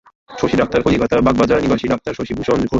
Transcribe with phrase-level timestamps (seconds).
[0.37, 2.69] Shashi doctor Calcutta বাগবাজার-নিবাসী doctor Shashibhushan Ghosh.